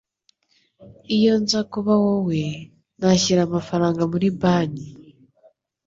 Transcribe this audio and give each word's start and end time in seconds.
Iyo 1.15 1.33
nza 1.41 1.59
kuba 1.71 1.93
wowe, 2.03 2.43
nashyira 2.99 3.41
amafaranga 3.45 4.01
muri 4.11 4.27
banki. 4.41 4.89